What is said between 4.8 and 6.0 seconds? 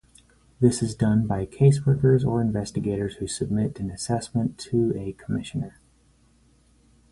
a Commissioner.